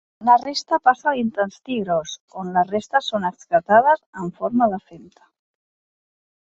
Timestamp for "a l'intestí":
1.11-1.77